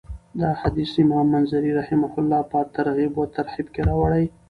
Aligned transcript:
دا 0.41 0.49
حديث 0.61 0.91
امام 1.03 1.25
منذري 1.33 1.71
رحمه 1.81 2.13
الله 2.21 2.41
په 2.51 2.57
الترغيب 2.63 3.11
والترهيب 3.17 3.67
کي 3.73 3.81
راوړی. 3.89 4.25